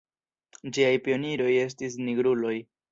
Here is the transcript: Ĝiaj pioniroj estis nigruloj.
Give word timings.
Ĝiaj 0.77 0.91
pioniroj 1.09 1.53
estis 1.69 2.03
nigruloj. 2.09 2.61